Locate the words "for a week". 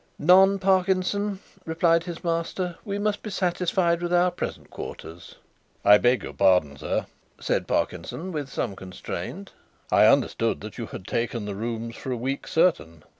11.95-12.47